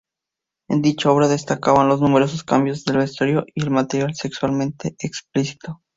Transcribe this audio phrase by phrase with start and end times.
[0.67, 5.83] En dicha obra destacaban los numerosos cambios de vestuario y el material sexualmente explícito.